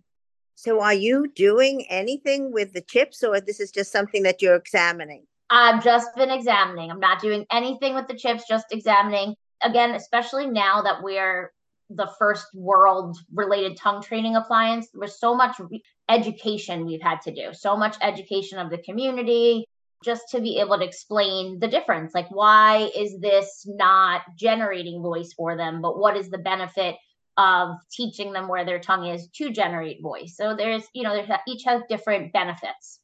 So 0.55 0.81
are 0.81 0.93
you 0.93 1.31
doing 1.33 1.85
anything 1.87 2.51
with 2.51 2.73
the 2.73 2.81
chips 2.81 3.23
or 3.23 3.39
this 3.39 3.61
is 3.61 3.71
just 3.71 3.93
something 3.93 4.23
that 4.23 4.41
you're 4.41 4.55
examining 4.55 5.25
I've 5.49 5.83
just 5.83 6.15
been 6.15 6.29
examining. 6.29 6.91
I'm 6.91 6.99
not 6.99 7.21
doing 7.21 7.45
anything 7.51 7.95
with 7.95 8.07
the 8.07 8.13
chips, 8.13 8.43
just 8.47 8.67
examining. 8.71 9.35
Again, 9.61 9.91
especially 9.91 10.47
now 10.47 10.81
that 10.83 11.01
we're 11.01 11.51
the 11.89 12.09
first 12.19 12.45
world 12.53 13.17
related 13.33 13.75
tongue 13.75 14.01
training 14.01 14.35
appliance, 14.35 14.87
there's 14.93 15.19
so 15.19 15.35
much 15.35 15.59
education 16.07 16.85
we've 16.85 17.01
had 17.01 17.21
to 17.21 17.33
do, 17.33 17.53
so 17.53 17.75
much 17.75 17.97
education 18.01 18.59
of 18.59 18.69
the 18.69 18.77
community 18.77 19.65
just 20.03 20.29
to 20.29 20.39
be 20.39 20.59
able 20.59 20.77
to 20.77 20.85
explain 20.85 21.59
the 21.59 21.67
difference. 21.67 22.13
Like, 22.13 22.29
why 22.29 22.89
is 22.95 23.19
this 23.19 23.65
not 23.67 24.21
generating 24.37 25.01
voice 25.01 25.33
for 25.33 25.57
them? 25.57 25.81
But 25.81 25.97
what 25.99 26.15
is 26.15 26.29
the 26.29 26.37
benefit 26.37 26.95
of 27.37 27.75
teaching 27.91 28.31
them 28.31 28.47
where 28.47 28.65
their 28.65 28.79
tongue 28.79 29.07
is 29.07 29.27
to 29.35 29.51
generate 29.51 30.01
voice? 30.01 30.37
So 30.37 30.55
there's, 30.55 30.83
you 30.93 31.03
know, 31.03 31.13
there's 31.13 31.29
each 31.47 31.63
has 31.65 31.81
different 31.89 32.31
benefits. 32.31 32.98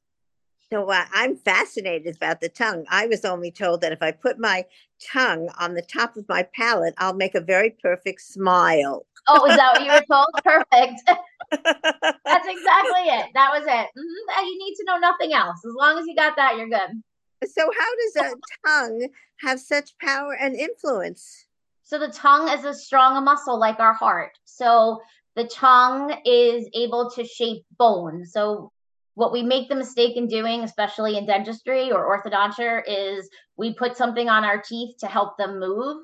So 0.76 0.90
uh, 0.90 1.06
I'm 1.14 1.38
fascinated 1.38 2.18
about 2.18 2.42
the 2.42 2.50
tongue. 2.50 2.84
I 2.90 3.08
was 3.08 3.24
only 3.24 3.50
told 3.50 3.80
that 3.80 3.94
if 3.94 4.02
I 4.02 4.12
put 4.12 4.38
my 4.38 4.66
tongue 5.02 5.48
on 5.58 5.74
the 5.74 5.82
top 5.82 6.18
of 6.18 6.28
my 6.28 6.44
palate, 6.54 6.94
I'll 6.98 7.14
make 7.14 7.34
a 7.34 7.40
very 7.40 7.70
perfect 7.82 8.20
smile. 8.20 9.06
Oh, 9.26 9.46
is 9.46 9.56
that 9.56 9.72
what 9.72 9.86
you 9.86 9.92
were 9.94 10.04
told? 10.12 10.28
Perfect. 10.44 11.02
That's 11.64 12.48
exactly 12.50 13.04
it. 13.08 13.28
That 13.36 13.52
was 13.54 13.64
it. 13.64 13.88
Mm-hmm. 13.98 14.46
You 14.48 14.60
need 14.60 14.76
to 14.76 14.84
know 14.86 14.98
nothing 14.98 15.32
else. 15.32 15.60
As 15.66 15.74
long 15.78 15.98
as 15.98 16.08
you 16.08 16.14
got 16.14 16.36
that, 16.36 16.58
you're 16.58 16.68
good. 16.68 17.02
So, 17.50 17.62
how 17.62 17.96
does 17.96 18.34
a 18.34 18.68
tongue 18.68 19.08
have 19.46 19.62
such 19.62 19.98
power 20.00 20.36
and 20.36 20.58
influence? 20.58 21.46
So, 21.84 21.98
the 21.98 22.10
tongue 22.10 22.50
is 22.50 22.66
as 22.66 22.86
strong 22.86 23.16
a 23.16 23.22
muscle 23.22 23.58
like 23.58 23.80
our 23.80 23.94
heart. 23.94 24.32
So, 24.44 25.00
the 25.38 25.46
tongue 25.46 26.18
is 26.26 26.68
able 26.74 27.12
to 27.12 27.24
shape 27.24 27.64
bone. 27.78 28.26
So, 28.26 28.74
what 29.16 29.32
we 29.34 29.44
make 29.44 29.70
the 29.70 29.76
mistake 29.76 30.16
in 30.16 30.28
doing, 30.28 30.62
especially 30.62 31.18
in 31.18 31.26
dentistry 31.26 31.92
or 31.92 32.06
orthodonture, 32.06 32.82
is 32.86 33.30
we 33.58 33.74
put 33.74 33.98
something 33.98 34.30
on 34.30 34.44
our 34.44 34.62
teeth 34.62 34.98
to 35.00 35.08
help 35.08 35.38
them 35.38 35.60
move. 35.60 35.98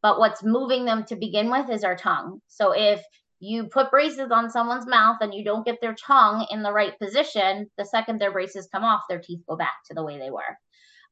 But 0.00 0.18
what's 0.18 0.44
moving 0.44 0.84
them 0.84 1.04
to 1.06 1.16
begin 1.16 1.50
with 1.50 1.68
is 1.70 1.82
our 1.82 1.96
tongue. 1.96 2.40
So 2.46 2.72
if 2.72 3.02
you 3.40 3.64
put 3.64 3.90
braces 3.90 4.30
on 4.30 4.50
someone's 4.50 4.86
mouth 4.86 5.16
and 5.20 5.34
you 5.34 5.44
don't 5.44 5.64
get 5.64 5.80
their 5.80 5.94
tongue 5.94 6.46
in 6.50 6.62
the 6.62 6.72
right 6.72 6.96
position, 6.98 7.68
the 7.76 7.84
second 7.84 8.20
their 8.20 8.32
braces 8.32 8.68
come 8.70 8.84
off, 8.84 9.02
their 9.08 9.20
teeth 9.20 9.40
go 9.48 9.56
back 9.56 9.74
to 9.86 9.94
the 9.94 10.04
way 10.04 10.18
they 10.18 10.30
were. 10.30 10.56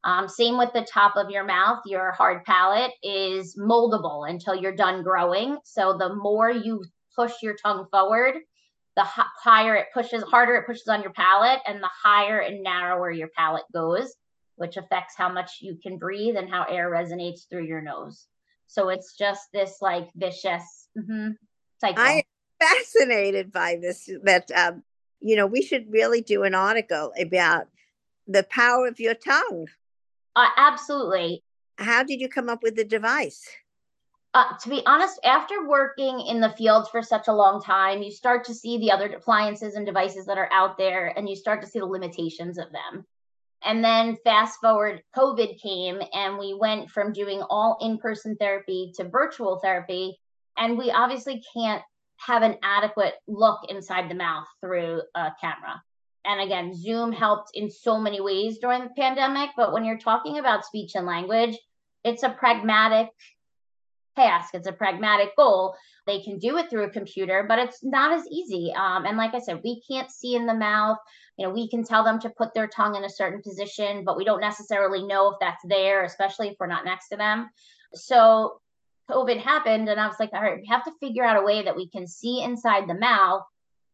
Um, 0.05 0.29
same 0.29 0.59
with 0.59 0.73
the 0.73 0.87
top 0.93 1.17
of 1.17 1.31
your 1.31 1.45
mouth. 1.45 1.81
Your 1.87 2.13
hard 2.13 2.45
palate 2.45 2.93
is 3.03 3.59
moldable 3.59 4.29
until 4.29 4.55
you're 4.55 4.77
done 4.77 5.03
growing. 5.03 5.57
So 5.65 5.97
the 5.99 6.15
more 6.15 6.51
you 6.51 6.85
push 7.17 7.33
your 7.43 7.57
tongue 7.57 7.87
forward, 7.91 8.35
the 8.97 9.05
higher 9.05 9.76
it 9.76 9.88
pushes, 9.93 10.23
harder 10.23 10.57
it 10.57 10.67
pushes 10.67 10.88
on 10.88 11.03
your 11.03 11.12
palate, 11.12 11.61
and 11.67 11.83
the 11.83 11.91
higher 12.03 12.41
and 12.41 12.62
narrower 12.62 13.11
your 13.11 13.29
palate 13.37 13.65
goes, 13.73 14.15
which 14.57 14.76
affects 14.76 15.15
how 15.17 15.29
much 15.29 15.59
you 15.61 15.79
can 15.83 15.99
breathe 15.99 16.37
and 16.37 16.49
how 16.49 16.65
air 16.65 16.91
resonates 16.91 17.49
through 17.49 17.65
your 17.65 17.83
nose. 17.83 18.26
So 18.67 18.88
it's 18.88 19.15
just 19.17 19.43
this 19.53 19.79
like 19.81 20.09
vicious 20.17 20.88
mm-hmm, 20.99 21.33
cycle. 21.79 22.03
I 22.03 22.12
am 22.12 22.69
fascinated 22.69 23.53
by 23.53 23.79
this. 23.81 24.09
That 24.25 24.50
um, 24.50 24.83
you 25.21 25.37
know, 25.37 25.47
we 25.47 25.62
should 25.62 25.93
really 25.93 26.23
do 26.23 26.43
an 26.45 26.55
article 26.55 27.12
about 27.21 27.67
the 28.26 28.45
power 28.45 28.88
of 28.88 28.99
your 28.99 29.15
tongue. 29.15 29.69
Uh, 30.35 30.49
absolutely. 30.57 31.43
How 31.79 32.03
did 32.03 32.21
you 32.21 32.29
come 32.29 32.49
up 32.49 32.62
with 32.62 32.76
the 32.76 32.85
device? 32.85 33.47
Uh, 34.37 34.55
to 34.62 34.69
be 34.69 34.83
honest, 34.85 35.19
after 35.25 35.66
working 35.66 36.21
in 36.21 36.40
the 36.40 36.50
field 36.59 36.90
for 36.90 37.00
such 37.00 37.26
a 37.26 37.33
long 37.33 37.59
time, 37.59 38.02
you 38.02 38.11
start 38.11 38.45
to 38.45 38.52
see 38.52 38.76
the 38.76 38.90
other 38.90 39.07
appliances 39.07 39.76
and 39.76 39.87
devices 39.87 40.26
that 40.26 40.37
are 40.37 40.50
out 40.52 40.76
there, 40.76 41.07
and 41.16 41.26
you 41.26 41.35
start 41.35 41.62
to 41.62 41.66
see 41.66 41.78
the 41.78 41.87
limitations 41.87 42.59
of 42.59 42.66
them. 42.71 43.07
And 43.64 43.83
then 43.83 44.19
fast 44.25 44.61
forward, 44.61 45.02
COVID 45.16 45.59
came, 45.59 46.02
and 46.12 46.37
we 46.37 46.52
went 46.52 46.90
from 46.90 47.14
doing 47.14 47.40
all 47.49 47.78
in 47.81 47.97
person 47.97 48.37
therapy 48.37 48.93
to 48.97 49.09
virtual 49.09 49.59
therapy. 49.61 50.19
And 50.59 50.76
we 50.76 50.90
obviously 50.90 51.43
can't 51.55 51.83
have 52.19 52.43
an 52.43 52.59
adequate 52.62 53.14
look 53.26 53.61
inside 53.71 54.11
the 54.11 54.16
mouth 54.16 54.45
through 54.61 55.00
a 55.14 55.33
camera. 55.40 55.83
And 56.26 56.43
again, 56.43 56.75
Zoom 56.75 57.11
helped 57.11 57.52
in 57.55 57.71
so 57.71 57.99
many 57.99 58.21
ways 58.21 58.59
during 58.59 58.83
the 58.83 58.90
pandemic. 58.99 59.52
But 59.57 59.73
when 59.73 59.87
you're 59.87 59.97
talking 59.97 60.37
about 60.37 60.66
speech 60.66 60.95
and 60.95 61.07
language, 61.07 61.57
it's 62.05 62.23
a 62.23 62.28
pragmatic 62.28 63.09
task, 64.16 64.54
it's 64.54 64.66
a 64.66 64.73
pragmatic 64.73 65.37
goal. 65.37 65.76
They 66.06 66.20
can 66.20 66.38
do 66.38 66.56
it 66.56 66.70
through 66.70 66.85
a 66.85 66.90
computer, 66.90 67.44
but 67.49 67.58
it's 67.58 67.85
not 67.85 68.12
as 68.12 68.26
easy. 68.28 68.73
Um, 68.76 69.04
and 69.06 69.16
like 69.16 69.35
I 69.35 69.40
said, 69.40 69.61
we 69.62 69.82
can't 69.88 70.11
see 70.11 70.35
in 70.35 70.46
the 70.46 70.54
mouth. 70.54 70.99
You 71.37 71.46
know, 71.46 71.52
we 71.52 71.68
can 71.68 71.85
tell 71.85 72.02
them 72.02 72.18
to 72.20 72.30
put 72.30 72.54
their 72.54 72.66
tongue 72.66 72.94
in 72.94 73.04
a 73.04 73.11
certain 73.11 73.42
position, 73.42 74.04
but 74.04 74.16
we 74.16 74.25
don't 74.25 74.40
necessarily 74.40 75.04
know 75.04 75.30
if 75.30 75.37
that's 75.40 75.62
there, 75.64 76.04
especially 76.04 76.49
if 76.49 76.56
we're 76.58 76.66
not 76.66 76.85
next 76.85 77.08
to 77.08 77.16
them. 77.16 77.50
So 77.94 78.61
COVID 79.11 79.40
happened, 79.40 79.88
and 79.88 80.00
I 80.00 80.06
was 80.06 80.16
like, 80.18 80.30
all 80.32 80.42
right, 80.42 80.61
we 80.61 80.66
have 80.68 80.85
to 80.85 80.92
figure 81.00 81.25
out 81.25 81.40
a 81.40 81.44
way 81.44 81.62
that 81.62 81.76
we 81.76 81.88
can 81.88 82.06
see 82.06 82.42
inside 82.42 82.88
the 82.88 82.94
mouth, 82.94 83.42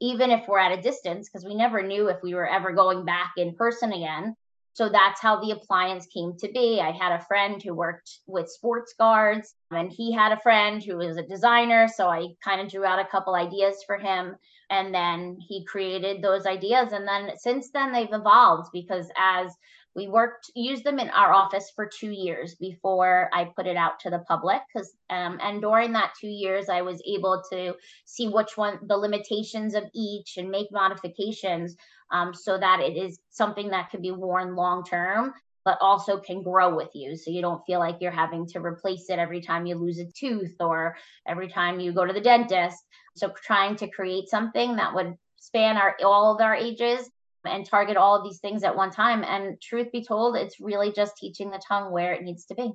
even 0.00 0.30
if 0.30 0.46
we're 0.48 0.58
at 0.58 0.78
a 0.78 0.82
distance, 0.82 1.28
because 1.28 1.44
we 1.44 1.54
never 1.54 1.82
knew 1.82 2.08
if 2.08 2.22
we 2.22 2.34
were 2.34 2.48
ever 2.48 2.72
going 2.72 3.04
back 3.04 3.32
in 3.36 3.54
person 3.54 3.92
again. 3.92 4.36
So 4.74 4.88
that's 4.88 5.20
how 5.20 5.40
the 5.40 5.50
appliance 5.50 6.06
came 6.06 6.34
to 6.38 6.48
be. 6.50 6.80
I 6.80 6.92
had 6.92 7.12
a 7.12 7.24
friend 7.24 7.62
who 7.62 7.74
worked 7.74 8.20
with 8.26 8.50
sports 8.50 8.94
guards, 8.98 9.54
and 9.70 9.92
he 9.92 10.12
had 10.12 10.32
a 10.32 10.40
friend 10.40 10.82
who 10.82 10.96
was 10.96 11.16
a 11.16 11.22
designer. 11.22 11.88
So 11.88 12.08
I 12.08 12.28
kind 12.42 12.60
of 12.60 12.70
drew 12.70 12.84
out 12.84 12.98
a 12.98 13.04
couple 13.04 13.34
ideas 13.34 13.76
for 13.86 13.98
him. 13.98 14.36
And 14.70 14.94
then 14.94 15.36
he 15.38 15.66
created 15.66 16.22
those 16.22 16.46
ideas. 16.46 16.92
And 16.92 17.06
then 17.06 17.36
since 17.36 17.70
then, 17.70 17.92
they've 17.92 18.08
evolved 18.10 18.70
because 18.72 19.10
as 19.18 19.54
we 19.94 20.08
worked 20.08 20.50
used 20.54 20.84
them 20.84 20.98
in 20.98 21.10
our 21.10 21.32
office 21.32 21.70
for 21.74 21.86
two 21.86 22.10
years 22.10 22.54
before 22.56 23.30
i 23.32 23.44
put 23.44 23.66
it 23.66 23.76
out 23.76 24.00
to 24.00 24.10
the 24.10 24.20
public 24.20 24.60
because 24.72 24.94
um, 25.10 25.38
and 25.42 25.60
during 25.60 25.92
that 25.92 26.12
two 26.20 26.28
years 26.28 26.68
i 26.68 26.82
was 26.82 27.02
able 27.06 27.42
to 27.50 27.74
see 28.04 28.28
which 28.28 28.56
one 28.56 28.78
the 28.86 28.96
limitations 28.96 29.74
of 29.74 29.84
each 29.94 30.36
and 30.36 30.50
make 30.50 30.68
modifications 30.72 31.76
um, 32.10 32.34
so 32.34 32.58
that 32.58 32.80
it 32.80 32.96
is 32.96 33.20
something 33.30 33.70
that 33.70 33.90
can 33.90 34.02
be 34.02 34.10
worn 34.10 34.54
long 34.54 34.84
term 34.84 35.32
but 35.64 35.78
also 35.80 36.18
can 36.18 36.42
grow 36.42 36.74
with 36.74 36.90
you. 36.94 37.16
So 37.16 37.30
you 37.30 37.40
don't 37.40 37.64
feel 37.66 37.78
like 37.78 37.98
you're 38.00 38.10
having 38.10 38.46
to 38.48 38.58
replace 38.60 39.08
it 39.10 39.18
every 39.18 39.40
time 39.40 39.66
you 39.66 39.76
lose 39.76 39.98
a 39.98 40.06
tooth 40.06 40.56
or 40.60 40.96
every 41.26 41.48
time 41.48 41.80
you 41.80 41.92
go 41.92 42.04
to 42.04 42.12
the 42.12 42.20
dentist. 42.20 42.78
So 43.14 43.32
trying 43.44 43.76
to 43.76 43.88
create 43.88 44.28
something 44.28 44.76
that 44.76 44.94
would 44.94 45.16
span 45.38 45.76
our 45.76 45.96
all 46.04 46.34
of 46.34 46.40
our 46.40 46.54
ages 46.54 47.08
and 47.44 47.66
target 47.66 47.96
all 47.96 48.16
of 48.16 48.24
these 48.24 48.38
things 48.38 48.62
at 48.62 48.76
one 48.76 48.90
time. 48.90 49.24
And 49.24 49.60
truth 49.60 49.92
be 49.92 50.04
told, 50.04 50.36
it's 50.36 50.60
really 50.60 50.92
just 50.92 51.16
teaching 51.16 51.50
the 51.50 51.62
tongue 51.66 51.90
where 51.90 52.12
it 52.12 52.22
needs 52.22 52.44
to 52.46 52.54
be. 52.54 52.72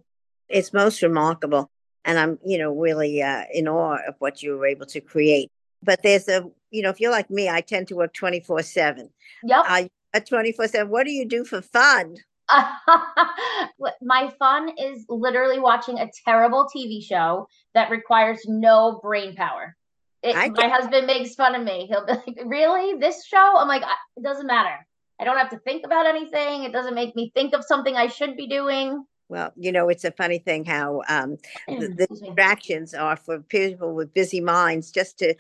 It's 0.50 0.74
most 0.74 1.01
remarkable. 1.01 1.69
And 2.05 2.17
I'm, 2.17 2.39
you 2.45 2.57
know, 2.57 2.71
really 2.71 3.21
uh, 3.21 3.43
in 3.53 3.67
awe 3.67 3.97
of 4.07 4.15
what 4.19 4.41
you 4.41 4.57
were 4.57 4.65
able 4.65 4.86
to 4.88 5.01
create. 5.01 5.51
But 5.83 6.01
there's 6.03 6.27
a, 6.27 6.50
you 6.71 6.81
know, 6.81 6.89
if 6.89 7.00
you're 7.00 7.12
like 7.12 7.29
me, 7.29 7.50
I 7.50 7.62
tend 7.62 7.88
to 7.89 7.95
work 7.95 8.13
24 8.13 8.63
7. 8.63 9.09
Yep. 9.43 9.65
I, 9.67 9.89
at 10.13 10.27
24 10.27 10.67
7, 10.67 10.89
what 10.89 11.05
do 11.05 11.12
you 11.12 11.25
do 11.25 11.43
for 11.43 11.62
fun? 11.62 12.17
my 14.01 14.33
fun 14.39 14.71
is 14.77 15.05
literally 15.09 15.59
watching 15.59 16.00
a 16.00 16.09
terrible 16.25 16.67
TV 16.74 17.03
show 17.03 17.47
that 17.74 17.91
requires 17.91 18.41
no 18.47 19.00
brain 19.01 19.36
power. 19.36 19.76
It, 20.27 20.53
my 20.53 20.67
husband 20.67 21.07
makes 21.07 21.36
fun 21.36 21.55
of 21.55 21.63
me. 21.63 21.88
He'll 21.88 22.05
be 22.05 22.13
like, 22.13 22.39
"Really, 22.46 23.00
this 23.00 23.25
show?" 23.25 23.53
I'm 23.57 23.67
like, 23.67 23.84
"It 24.15 24.24
doesn't 24.24 24.48
matter. 24.48 24.86
I 25.19 25.24
don't 25.24 25.38
have 25.38 25.50
to 25.51 25.60
think 25.60 25.86
about 25.86 26.05
anything. 26.05 26.63
It 26.63 26.72
doesn't 26.72 26.96
make 26.96 27.15
me 27.15 27.31
think 27.34 27.53
of 27.53 27.63
something 27.63 27.96
I 27.96 28.07
should 28.07 28.36
be 28.36 28.48
doing." 28.48 29.05
Well, 29.29 29.51
you 29.57 29.72
know, 29.72 29.89
it's 29.89 30.05
a 30.05 30.12
funny 30.12 30.39
thing 30.39 30.65
how 30.65 31.01
um, 31.10 31.38
the, 31.67 31.93
the 31.98 32.07
distractions 32.07 32.93
are 32.93 33.15
for 33.15 33.39
people 33.39 33.93
with 33.93 34.13
busy 34.13 34.41
minds 34.41 34.91
just 34.91 35.19
to 35.19 35.36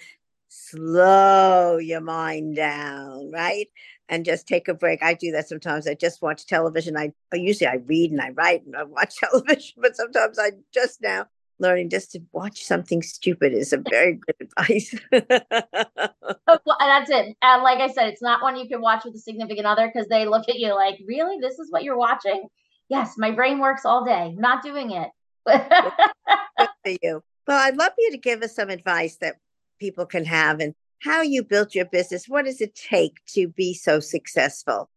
slow 0.49 1.77
your 1.77 2.01
mind 2.01 2.55
down, 2.55 3.31
right? 3.31 3.67
And 4.09 4.23
just 4.23 4.47
take 4.47 4.67
a 4.67 4.73
break. 4.73 5.03
I 5.03 5.13
do 5.13 5.31
that 5.33 5.49
sometimes. 5.49 5.87
I 5.87 5.93
just 5.93 6.21
watch 6.21 6.45
television. 6.45 6.97
I 6.97 7.11
usually 7.33 7.67
I 7.67 7.75
read 7.85 8.11
and 8.11 8.21
I 8.21 8.29
write 8.29 8.65
and 8.65 8.75
I 8.75 8.83
watch 8.83 9.15
television, 9.19 9.75
but 9.81 9.95
sometimes 9.95 10.39
I 10.39 10.51
just 10.73 11.01
now 11.01 11.27
learning 11.59 11.89
just 11.89 12.11
to 12.11 12.19
watch 12.31 12.63
something 12.63 13.01
stupid 13.01 13.53
is 13.53 13.73
a 13.73 13.77
very 13.89 14.13
good 14.13 14.35
advice. 14.57 14.95
well, 15.11 16.77
that's 16.79 17.09
it. 17.09 17.35
And 17.41 17.63
like 17.63 17.79
I 17.79 17.87
said, 17.87 18.09
it's 18.09 18.21
not 18.21 18.41
one 18.41 18.55
you 18.57 18.67
can 18.67 18.81
watch 18.81 19.03
with 19.05 19.15
a 19.15 19.19
significant 19.19 19.65
other 19.65 19.87
because 19.87 20.07
they 20.07 20.25
look 20.25 20.47
at 20.49 20.59
you 20.59 20.73
like, 20.75 20.99
really? 21.07 21.39
This 21.39 21.59
is 21.59 21.71
what 21.71 21.83
you're 21.83 21.97
watching? 21.97 22.47
Yes, 22.89 23.15
my 23.17 23.31
brain 23.31 23.59
works 23.59 23.85
all 23.85 24.05
day. 24.05 24.33
not 24.37 24.63
doing 24.63 24.91
it. 24.91 25.09
good 25.47 26.69
for 26.83 26.97
you. 27.01 27.23
Well, 27.47 27.59
I'd 27.59 27.77
love 27.77 27.93
you 27.97 28.11
to 28.11 28.17
give 28.17 28.41
us 28.43 28.55
some 28.55 28.69
advice 28.69 29.17
that 29.17 29.37
people 29.79 30.05
can 30.05 30.25
have 30.25 30.59
and 30.59 30.73
how 30.99 31.21
you 31.21 31.43
built 31.43 31.75
your 31.75 31.85
business. 31.85 32.27
What 32.27 32.45
does 32.45 32.61
it 32.61 32.75
take 32.75 33.23
to 33.33 33.47
be 33.47 33.73
so 33.73 33.99
successful? 33.99 34.89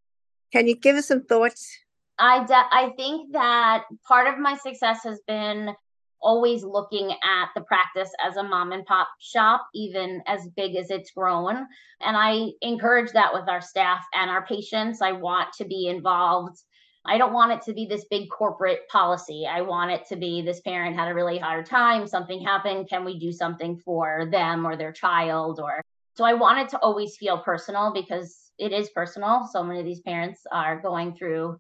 Can 0.53 0.67
you 0.67 0.75
give 0.75 0.97
us 0.97 1.07
some 1.07 1.23
thoughts? 1.23 1.77
I, 2.19 2.45
de- 2.45 2.53
I 2.55 2.93
think 2.97 3.33
that 3.33 3.85
part 4.07 4.27
of 4.27 4.39
my 4.39 4.57
success 4.57 5.01
has 5.05 5.21
been 5.27 5.75
always 6.23 6.65
looking 6.65 7.11
at 7.11 7.49
the 7.55 7.63
practice 7.63 8.11
as 8.25 8.37
a 8.37 8.43
mom 8.43 8.73
and 8.73 8.85
pop 8.87 9.09
shop, 9.19 9.67
even 9.75 10.23
as 10.27 10.47
big 10.57 10.77
as 10.77 10.91
it's 10.91 11.11
grown. 11.13 11.57
And 12.01 12.17
I 12.17 12.51
encourage 12.63 13.13
that 13.13 13.33
with 13.33 13.49
our 13.49 13.61
staff 13.61 14.05
and 14.15 14.31
our 14.31 14.47
patients. 14.47 15.03
I 15.03 15.13
want 15.13 15.53
to 15.55 15.65
be 15.65 15.89
involved. 15.89 16.59
I 17.07 17.17
don't 17.17 17.33
want 17.33 17.53
it 17.53 17.63
to 17.63 17.73
be 17.73 17.87
this 17.87 18.05
big 18.11 18.29
corporate 18.29 18.87
policy. 18.89 19.47
I 19.51 19.63
want 19.63 19.91
it 19.91 20.07
to 20.09 20.17
be 20.17 20.43
this 20.43 20.61
parent 20.61 20.97
had 20.97 21.09
a 21.09 21.15
really 21.15 21.39
hard 21.39 21.65
time, 21.65 22.07
something 22.07 22.43
happened. 22.45 22.89
Can 22.89 23.05
we 23.05 23.19
do 23.19 23.33
something 23.33 23.79
for 23.79 24.29
them 24.31 24.67
or 24.67 24.77
their 24.77 24.93
child? 24.93 25.61
Or 25.61 25.83
so 26.15 26.25
I 26.25 26.35
want 26.35 26.59
it 26.59 26.69
to 26.71 26.79
always 26.81 27.17
feel 27.17 27.39
personal 27.39 27.93
because 27.93 28.51
it 28.59 28.73
is 28.73 28.91
personal. 28.91 29.49
So 29.51 29.63
many 29.63 29.81
of 29.81 29.87
these 29.87 30.03
parents 30.03 30.41
are 30.53 30.81
going 30.81 31.15
through 31.15 31.59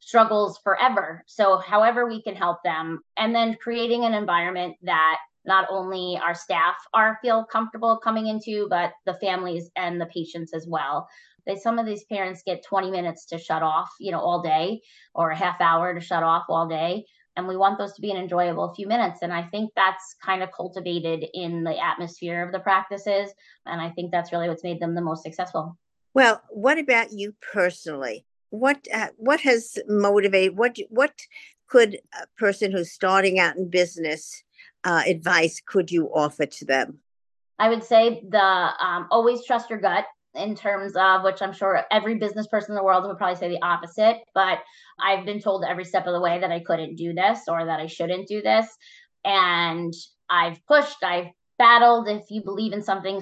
struggles 0.00 0.58
forever. 0.64 1.22
So, 1.26 1.58
however, 1.58 2.06
we 2.06 2.22
can 2.22 2.34
help 2.34 2.62
them, 2.64 3.00
and 3.16 3.34
then 3.34 3.56
creating 3.62 4.04
an 4.04 4.14
environment 4.14 4.76
that 4.82 5.18
not 5.44 5.66
only 5.70 6.18
our 6.22 6.34
staff 6.34 6.76
are 6.92 7.18
feel 7.22 7.44
comfortable 7.44 7.98
coming 8.02 8.26
into, 8.26 8.66
but 8.68 8.92
the 9.06 9.14
families 9.14 9.70
and 9.76 10.00
the 10.00 10.06
patients 10.06 10.52
as 10.52 10.66
well. 10.66 11.08
They, 11.46 11.56
some 11.56 11.78
of 11.78 11.86
these 11.86 12.04
parents 12.04 12.42
get 12.44 12.64
20 12.64 12.90
minutes 12.90 13.26
to 13.26 13.38
shut 13.38 13.62
off, 13.62 13.90
you 13.98 14.12
know, 14.12 14.20
all 14.20 14.42
day, 14.42 14.82
or 15.14 15.30
a 15.30 15.36
half 15.36 15.60
hour 15.60 15.94
to 15.94 16.00
shut 16.00 16.22
off 16.22 16.44
all 16.48 16.68
day. 16.68 17.06
And 17.36 17.48
we 17.48 17.56
want 17.56 17.78
those 17.78 17.94
to 17.94 18.02
be 18.02 18.10
an 18.10 18.18
enjoyable 18.18 18.74
few 18.74 18.86
minutes. 18.86 19.20
And 19.22 19.32
I 19.32 19.44
think 19.44 19.70
that's 19.74 20.16
kind 20.22 20.42
of 20.42 20.50
cultivated 20.52 21.24
in 21.32 21.64
the 21.64 21.78
atmosphere 21.78 22.44
of 22.44 22.52
the 22.52 22.58
practices. 22.58 23.32
And 23.64 23.80
I 23.80 23.90
think 23.90 24.10
that's 24.10 24.32
really 24.32 24.48
what's 24.48 24.64
made 24.64 24.80
them 24.80 24.94
the 24.94 25.00
most 25.00 25.22
successful. 25.22 25.78
Well, 26.12 26.42
what 26.50 26.78
about 26.78 27.12
you 27.12 27.34
personally? 27.52 28.26
What 28.50 28.86
uh, 28.92 29.08
what 29.16 29.40
has 29.40 29.78
motivated 29.88 30.56
what 30.56 30.76
what 30.88 31.14
could 31.68 31.98
a 32.20 32.26
person 32.36 32.72
who's 32.72 32.92
starting 32.92 33.38
out 33.38 33.56
in 33.56 33.70
business 33.70 34.42
uh, 34.84 35.02
advice 35.06 35.62
could 35.64 35.90
you 35.90 36.06
offer 36.08 36.46
to 36.46 36.64
them? 36.64 36.98
I 37.58 37.68
would 37.68 37.84
say 37.84 38.22
the 38.28 38.38
um, 38.38 39.06
always 39.10 39.44
trust 39.44 39.70
your 39.70 39.80
gut 39.80 40.04
in 40.34 40.54
terms 40.54 40.94
of 40.94 41.24
which 41.24 41.42
i'm 41.42 41.52
sure 41.52 41.82
every 41.90 42.14
business 42.14 42.46
person 42.46 42.70
in 42.70 42.76
the 42.76 42.84
world 42.84 43.04
would 43.04 43.18
probably 43.18 43.34
say 43.34 43.48
the 43.48 43.60
opposite 43.62 44.18
but 44.32 44.60
i've 45.00 45.24
been 45.24 45.40
told 45.40 45.64
every 45.64 45.84
step 45.84 46.06
of 46.06 46.12
the 46.12 46.20
way 46.20 46.38
that 46.38 46.52
i 46.52 46.60
couldn't 46.60 46.94
do 46.94 47.12
this 47.12 47.40
or 47.48 47.64
that 47.64 47.80
i 47.80 47.86
shouldn't 47.86 48.28
do 48.28 48.40
this. 48.40 48.66
And 49.24 49.92
i've 50.28 50.64
pushed 50.66 51.02
i've 51.02 51.30
battled. 51.58 52.08
If 52.08 52.30
you 52.30 52.42
believe 52.42 52.72
in 52.72 52.82
something 52.82 53.20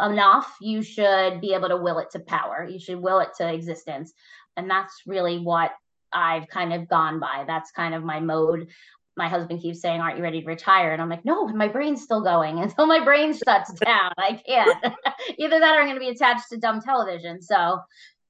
enough 0.00 0.54
you 0.60 0.82
should 0.82 1.40
be 1.40 1.54
able 1.54 1.68
to 1.68 1.76
will 1.76 1.98
it 1.98 2.10
to 2.12 2.20
power. 2.20 2.68
You 2.70 2.78
should 2.78 3.00
will 3.00 3.18
it 3.18 3.30
to 3.38 3.52
existence 3.52 4.12
and 4.56 4.70
that's 4.70 5.02
really 5.06 5.38
what 5.38 5.72
I've 6.12 6.48
kind 6.48 6.72
of 6.72 6.88
gone 6.88 7.20
by. 7.20 7.44
That's 7.46 7.70
kind 7.72 7.94
of 7.94 8.04
my 8.04 8.20
mode. 8.20 8.68
My 9.16 9.28
husband 9.28 9.60
keeps 9.60 9.80
saying, 9.80 10.00
Aren't 10.00 10.16
you 10.16 10.22
ready 10.22 10.40
to 10.40 10.46
retire? 10.46 10.92
And 10.92 11.02
I'm 11.02 11.08
like, 11.08 11.24
No, 11.24 11.46
my 11.48 11.68
brain's 11.68 12.02
still 12.02 12.22
going 12.22 12.58
until 12.62 12.86
my 12.86 13.02
brain 13.02 13.34
shuts 13.34 13.72
down. 13.74 14.12
I 14.16 14.40
can't. 14.46 14.84
Either 15.38 15.60
that 15.60 15.76
or 15.76 15.80
I'm 15.80 15.86
going 15.86 15.94
to 15.94 16.00
be 16.00 16.08
attached 16.08 16.48
to 16.50 16.58
dumb 16.58 16.80
television. 16.80 17.42
So 17.42 17.80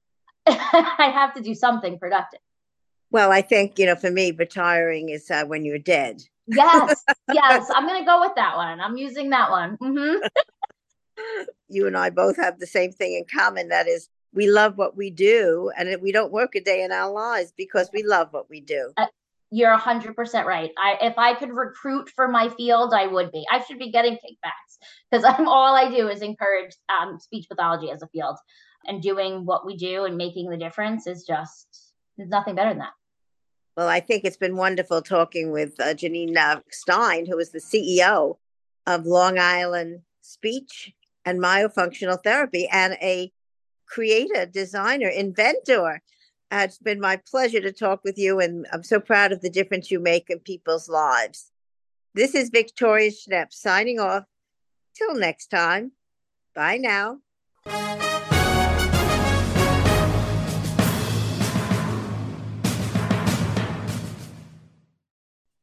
I 0.47 1.11
have 1.13 1.33
to 1.35 1.41
do 1.41 1.55
something 1.55 1.99
productive. 1.99 2.39
Well, 3.11 3.31
I 3.31 3.41
think, 3.41 3.79
you 3.79 3.85
know, 3.85 3.95
for 3.95 4.11
me, 4.11 4.31
retiring 4.31 5.09
is 5.09 5.29
uh, 5.31 5.45
when 5.45 5.63
you're 5.63 5.79
dead. 5.79 6.21
Yes, 6.47 7.03
yes, 7.31 7.71
I'm 7.73 7.87
going 7.87 8.01
to 8.01 8.05
go 8.05 8.19
with 8.19 8.35
that 8.35 8.55
one. 8.55 8.79
I'm 8.79 8.97
using 8.97 9.29
that 9.31 9.49
one. 9.49 9.77
Mm-hmm. 9.77 10.27
you 11.69 11.87
and 11.87 11.97
I 11.97 12.09
both 12.09 12.35
have 12.37 12.59
the 12.59 12.67
same 12.67 12.91
thing 12.91 13.13
in 13.13 13.25
common. 13.25 13.69
That 13.69 13.87
is, 13.87 14.09
we 14.35 14.49
love 14.49 14.77
what 14.77 14.95
we 14.95 15.09
do, 15.09 15.71
and 15.77 16.01
we 16.01 16.11
don't 16.11 16.31
work 16.31 16.55
a 16.55 16.61
day 16.61 16.83
in 16.83 16.91
our 16.91 17.11
lives 17.11 17.53
because 17.55 17.89
we 17.93 18.03
love 18.03 18.27
what 18.31 18.49
we 18.49 18.61
do. 18.61 18.91
Uh, 18.97 19.07
you're 19.51 19.75
100% 19.75 20.45
right. 20.45 20.71
I, 20.77 20.97
if 21.01 21.17
I 21.17 21.33
could 21.35 21.51
recruit 21.51 22.09
for 22.09 22.27
my 22.27 22.49
field, 22.49 22.93
I 22.93 23.07
would 23.07 23.31
be. 23.31 23.45
I 23.49 23.63
should 23.63 23.79
be 23.79 23.91
getting 23.91 24.13
kickbacks 24.13 24.77
because 25.09 25.23
I'm 25.27 25.47
all 25.47 25.75
I 25.75 25.89
do 25.89 26.09
is 26.09 26.21
encourage 26.21 26.75
um, 26.89 27.19
speech 27.19 27.47
pathology 27.49 27.89
as 27.89 28.01
a 28.01 28.07
field, 28.07 28.37
and 28.85 29.01
doing 29.01 29.45
what 29.45 29.65
we 29.65 29.77
do 29.77 30.05
and 30.05 30.17
making 30.17 30.49
the 30.49 30.57
difference 30.57 31.07
is 31.07 31.23
just 31.23 31.93
there's 32.17 32.29
nothing 32.29 32.55
better 32.55 32.69
than 32.69 32.79
that. 32.79 32.93
Well, 33.77 33.87
I 33.89 33.99
think 33.99 34.23
it's 34.23 34.37
been 34.37 34.55
wonderful 34.55 35.01
talking 35.01 35.51
with 35.51 35.79
uh, 35.79 35.93
Janine 35.93 36.37
uh, 36.37 36.61
Stiene, 36.71 37.27
who 37.27 37.37
is 37.39 37.51
the 37.51 37.59
CEO 37.59 38.37
of 38.87 39.05
Long 39.05 39.37
Island 39.37 40.01
Speech 40.21 40.93
and 41.25 41.41
Myofunctional 41.41 42.23
Therapy 42.23 42.67
and 42.71 42.93
a 43.01 43.31
creator, 43.87 44.45
designer, 44.45 45.09
inventor. 45.09 46.01
Uh, 46.51 46.61
it's 46.63 46.77
been 46.77 46.99
my 46.99 47.17
pleasure 47.17 47.61
to 47.61 47.71
talk 47.71 48.03
with 48.03 48.17
you, 48.17 48.39
and 48.39 48.67
I'm 48.71 48.83
so 48.83 48.99
proud 48.99 49.31
of 49.31 49.41
the 49.41 49.49
difference 49.49 49.91
you 49.91 49.99
make 49.99 50.29
in 50.29 50.39
people's 50.39 50.87
lives. 50.87 51.51
This 52.13 52.35
is 52.35 52.49
Victoria 52.49 53.11
Schneps 53.11 53.53
signing 53.53 53.99
off. 53.99 54.25
Till 54.95 55.15
next 55.15 55.47
time. 55.47 55.91
Bye 56.53 56.77
now. 56.77 57.19